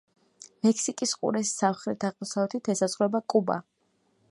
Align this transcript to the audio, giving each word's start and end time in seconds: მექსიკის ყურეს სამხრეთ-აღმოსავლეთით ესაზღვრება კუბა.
მექსიკის 0.67 1.13
ყურეს 1.19 1.51
სამხრეთ-აღმოსავლეთით 1.59 2.73
ესაზღვრება 2.75 3.25
კუბა. 3.35 3.63